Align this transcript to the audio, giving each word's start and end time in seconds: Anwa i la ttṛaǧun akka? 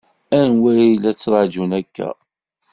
Anwa 0.39 0.71
i 0.87 0.89
la 1.03 1.11
ttṛaǧun 1.13 1.71
akka? 1.79 2.09